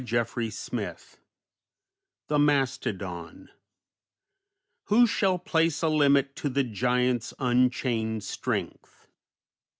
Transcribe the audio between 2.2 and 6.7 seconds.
THE MASTODON"_... who shall place A limit to the